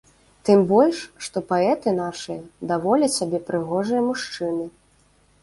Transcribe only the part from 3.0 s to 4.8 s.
сабе прыгожыя мужчыны.